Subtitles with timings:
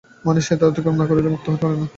[0.27, 1.87] মানুষ এই দ্বার অতিক্রম না করিলে মুক্ত হইতে পারে না।